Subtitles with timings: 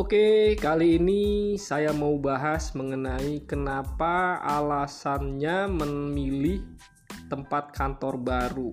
[0.00, 1.22] Oke, kali ini
[1.60, 6.64] saya mau bahas mengenai kenapa alasannya memilih
[7.28, 8.72] tempat kantor baru.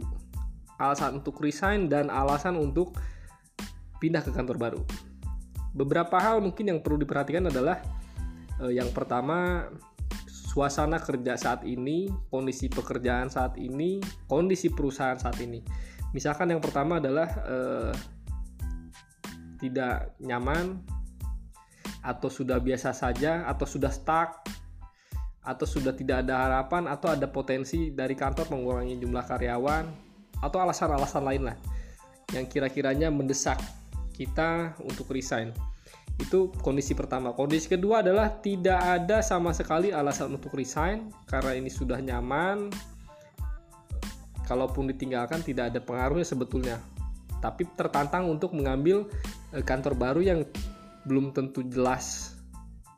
[0.79, 2.95] Alasan untuk resign dan alasan untuk
[3.99, 4.81] pindah ke kantor baru.
[5.75, 7.83] Beberapa hal mungkin yang perlu diperhatikan adalah
[8.63, 9.67] eh, yang pertama
[10.31, 13.99] suasana kerja saat ini, kondisi pekerjaan saat ini,
[14.31, 15.59] kondisi perusahaan saat ini.
[16.15, 17.91] Misalkan yang pertama adalah eh,
[19.59, 20.95] tidak nyaman
[22.07, 24.47] atau sudah biasa saja atau sudah stuck
[25.43, 29.83] atau sudah tidak ada harapan atau ada potensi dari kantor mengurangi jumlah karyawan
[30.39, 31.57] atau alasan-alasan lain lah
[32.31, 33.59] yang kira-kiranya mendesak
[34.15, 35.51] kita untuk resign.
[36.17, 37.31] Itu kondisi pertama.
[37.31, 42.73] Kondisi kedua adalah tidak ada sama sekali alasan untuk resign karena ini sudah nyaman.
[44.49, 46.81] Kalaupun ditinggalkan tidak ada pengaruhnya sebetulnya.
[47.37, 49.05] Tapi tertantang untuk mengambil
[49.53, 50.39] eh, kantor baru yang
[51.07, 52.35] belum tentu jelas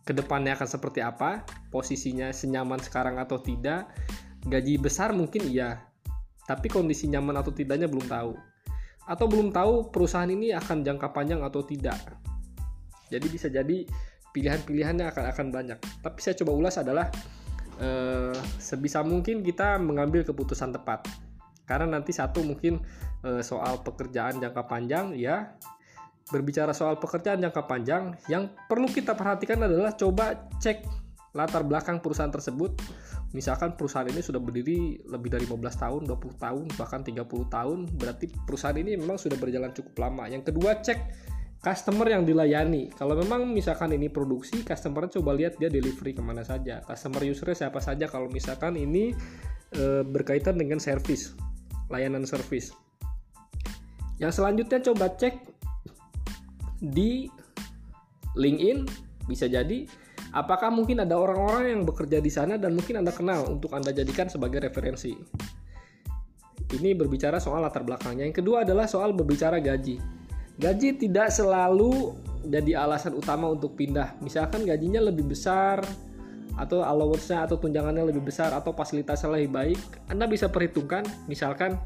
[0.09, 3.93] ke depannya akan seperti apa, posisinya senyaman sekarang atau tidak,
[4.41, 5.85] gaji besar mungkin iya,
[6.49, 8.33] tapi kondisi nyaman atau tidaknya belum tahu.
[9.05, 12.17] Atau belum tahu perusahaan ini akan jangka panjang atau tidak.
[13.13, 13.85] Jadi bisa jadi
[14.33, 15.77] pilihan-pilihannya akan akan banyak.
[16.01, 17.13] Tapi saya coba ulas adalah
[17.77, 21.05] eh, sebisa mungkin kita mengambil keputusan tepat.
[21.69, 22.81] Karena nanti satu mungkin
[23.25, 25.53] eh, soal pekerjaan jangka panjang ya
[26.29, 30.85] berbicara soal pekerjaan jangka panjang, yang perlu kita perhatikan adalah coba cek
[31.33, 32.77] latar belakang perusahaan tersebut.
[33.29, 38.25] Misalkan perusahaan ini sudah berdiri lebih dari 15 tahun, 20 tahun, bahkan 30 tahun, berarti
[38.45, 40.25] perusahaan ini memang sudah berjalan cukup lama.
[40.25, 40.99] Yang kedua, cek
[41.61, 42.89] customer yang dilayani.
[42.95, 46.81] Kalau memang misalkan ini produksi, customer coba lihat dia delivery ke mana saja.
[46.87, 49.13] Customer usernya siapa saja kalau misalkan ini
[49.75, 51.37] e, berkaitan dengan service,
[51.91, 52.73] layanan service.
[54.17, 55.58] Yang selanjutnya coba cek
[56.79, 57.27] di
[58.39, 58.87] LinkedIn
[59.27, 59.85] bisa jadi
[60.33, 64.31] apakah mungkin ada orang-orang yang bekerja di sana dan mungkin Anda kenal untuk Anda jadikan
[64.31, 65.13] sebagai referensi.
[66.69, 68.29] Ini berbicara soal latar belakangnya.
[68.29, 69.97] Yang kedua adalah soal berbicara gaji.
[70.59, 72.13] Gaji tidak selalu
[72.45, 74.21] jadi alasan utama untuk pindah.
[74.21, 75.81] Misalkan gajinya lebih besar
[76.59, 79.79] atau allowance-nya atau tunjangannya lebih besar atau fasilitasnya lebih baik,
[80.11, 81.79] Anda bisa perhitungkan misalkan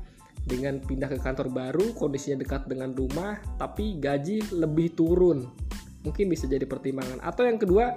[0.43, 5.47] dengan pindah ke kantor baru kondisinya dekat dengan rumah tapi gaji lebih turun.
[6.03, 7.23] Mungkin bisa jadi pertimbangan.
[7.23, 7.95] Atau yang kedua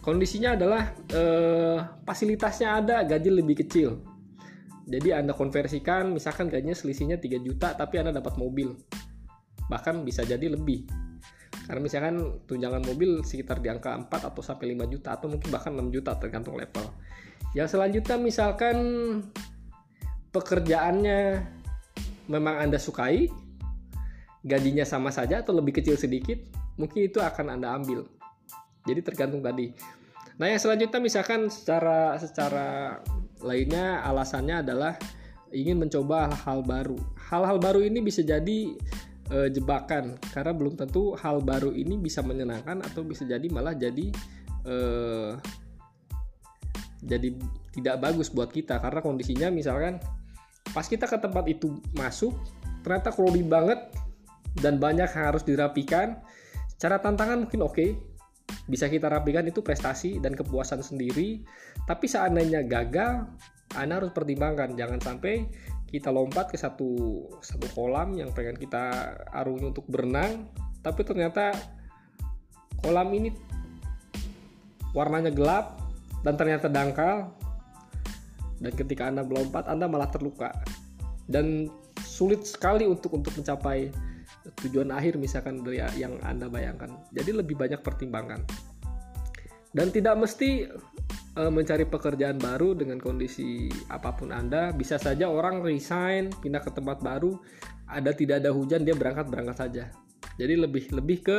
[0.00, 3.98] kondisinya adalah eh, fasilitasnya ada gaji lebih kecil.
[4.90, 8.74] Jadi anda konversikan misalkan gajinya selisihnya 3 juta tapi anda dapat mobil.
[9.66, 10.86] Bahkan bisa jadi lebih.
[11.66, 15.70] Karena misalkan tunjangan mobil sekitar di angka 4 atau sampai 5 juta atau mungkin bahkan
[15.74, 16.82] 6 juta tergantung level.
[17.54, 18.76] Yang selanjutnya misalkan
[20.34, 21.20] pekerjaannya
[22.30, 23.26] memang Anda sukai,
[24.46, 26.38] gajinya sama saja atau lebih kecil sedikit,
[26.78, 28.06] mungkin itu akan Anda ambil.
[28.86, 29.74] Jadi tergantung tadi.
[30.40, 32.96] Nah, yang selanjutnya misalkan secara secara
[33.44, 34.96] lainnya alasannya adalah
[35.52, 36.98] ingin mencoba hal-hal baru.
[37.28, 38.72] Hal-hal baru ini bisa jadi
[39.28, 44.08] e, jebakan karena belum tentu hal baru ini bisa menyenangkan atau bisa jadi malah jadi
[44.64, 44.76] e,
[47.04, 47.28] jadi
[47.76, 50.00] tidak bagus buat kita karena kondisinya misalkan
[50.70, 52.34] pas kita ke tempat itu masuk
[52.80, 53.80] ternyata crowded banget
[54.58, 56.18] dan banyak yang harus dirapikan.
[56.80, 57.90] Cara tantangan mungkin oke okay.
[58.66, 61.44] bisa kita rapikan itu prestasi dan kepuasan sendiri.
[61.86, 63.28] Tapi seandainya gagal
[63.78, 64.74] anda harus pertimbangkan.
[64.74, 65.46] Jangan sampai
[65.90, 70.46] kita lompat ke satu satu kolam yang pengen kita arungi untuk berenang
[70.86, 71.50] tapi ternyata
[72.78, 73.34] kolam ini
[74.94, 75.82] warnanya gelap
[76.22, 77.34] dan ternyata dangkal
[78.60, 80.52] dan ketika Anda melompat Anda malah terluka
[81.26, 81.66] dan
[82.04, 83.88] sulit sekali untuk untuk mencapai
[84.64, 86.92] tujuan akhir misalkan dari yang Anda bayangkan.
[87.12, 88.40] Jadi lebih banyak pertimbangan.
[89.70, 90.66] Dan tidak mesti
[91.38, 96.74] e, mencari pekerjaan baru dengan kondisi apa pun Anda, bisa saja orang resign, pindah ke
[96.74, 97.38] tempat baru,
[97.86, 99.84] ada tidak ada hujan dia berangkat berangkat saja.
[100.42, 101.38] Jadi lebih lebih ke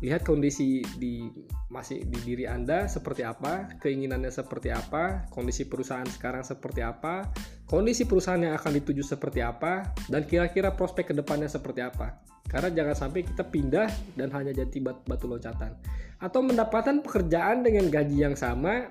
[0.00, 1.28] lihat kondisi di
[1.68, 7.28] masih di diri Anda seperti apa, keinginannya seperti apa, kondisi perusahaan sekarang seperti apa,
[7.68, 12.24] kondisi perusahaan yang akan dituju seperti apa, dan kira-kira prospek ke depannya seperti apa.
[12.48, 13.88] Karena jangan sampai kita pindah
[14.18, 15.78] dan hanya jadi batu loncatan.
[16.18, 18.90] Atau mendapatkan pekerjaan dengan gaji yang sama,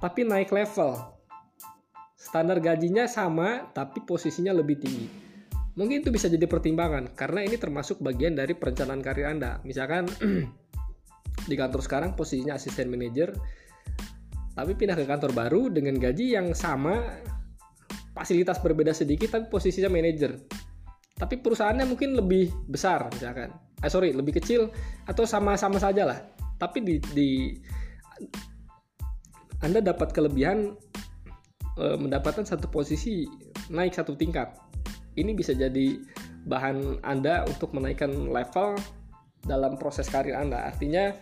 [0.00, 0.96] tapi naik level.
[2.16, 5.24] Standar gajinya sama, tapi posisinya lebih tinggi
[5.74, 9.58] Mungkin itu bisa jadi pertimbangan karena ini termasuk bagian dari perencanaan karir Anda.
[9.66, 10.06] Misalkan
[11.50, 13.34] di kantor sekarang posisinya asisten manajer
[14.54, 17.02] tapi pindah ke kantor baru dengan gaji yang sama
[18.14, 20.38] fasilitas berbeda sedikit tapi posisinya manajer.
[21.14, 23.50] Tapi perusahaannya mungkin lebih besar misalkan.
[23.82, 24.70] Eh sorry lebih kecil
[25.10, 27.30] atau sama-sama saja lah tapi di, di
[29.60, 30.74] anda dapat kelebihan
[31.76, 33.26] e, mendapatkan satu posisi
[33.68, 34.54] naik satu tingkat
[35.14, 35.98] ini bisa jadi
[36.44, 38.76] bahan anda untuk menaikkan level
[39.44, 40.66] dalam proses karir anda.
[40.68, 41.14] Artinya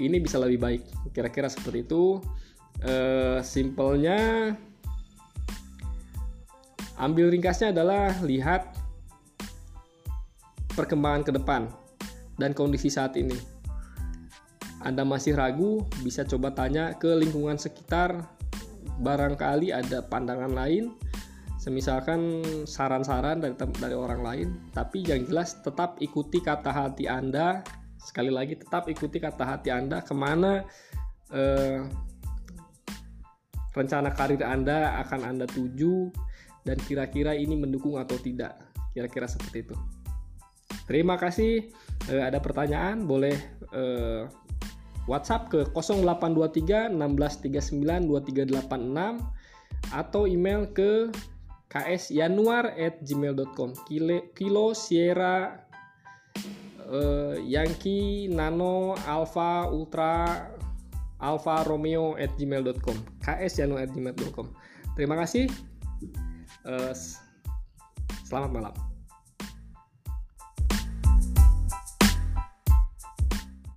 [0.00, 0.82] ini bisa lebih baik.
[1.12, 2.18] Kira-kira seperti itu.
[2.82, 2.94] E,
[3.44, 4.50] simpelnya
[6.98, 8.74] ambil ringkasnya adalah lihat
[10.72, 11.62] perkembangan ke depan
[12.40, 13.36] dan kondisi saat ini.
[14.82, 18.26] Anda masih ragu, bisa coba tanya ke lingkungan sekitar,
[18.98, 20.90] barangkali ada pandangan lain,
[21.62, 24.48] semisalkan saran-saran dari dari orang lain.
[24.74, 27.62] Tapi yang jelas tetap ikuti kata hati Anda.
[28.02, 30.66] Sekali lagi tetap ikuti kata hati Anda ke mana
[31.30, 31.86] eh,
[33.78, 36.10] rencana karir Anda akan Anda tuju
[36.66, 38.58] dan kira-kira ini mendukung atau tidak.
[38.90, 39.76] Kira-kira seperti itu.
[40.84, 41.70] Terima kasih.
[42.10, 43.34] E, ada pertanyaan boleh
[43.72, 43.82] e,
[45.06, 48.06] WhatsApp ke 0823 1639
[48.60, 49.22] 2386
[49.90, 51.10] atau email ke
[51.72, 53.72] ksyanuar@gmail.com.
[53.88, 55.64] Kilo, kilo Sierra
[56.84, 57.00] e,
[57.48, 60.52] Yankee Nano Alpha Ultra
[61.22, 64.52] Alfa Romeo at gmail.com ksyanuar@gmail.com.
[64.92, 65.48] Terima kasih.
[66.62, 66.94] Uh,
[68.28, 68.91] selamat malam.